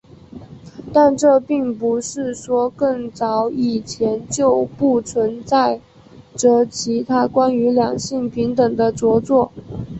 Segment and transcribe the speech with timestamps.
[0.91, 5.79] 但这并不是说更早以前就不存在
[6.35, 9.51] 着其他关于两性平等的着作。